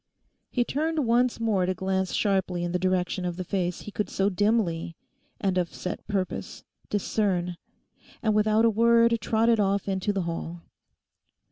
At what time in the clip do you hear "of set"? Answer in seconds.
5.59-6.07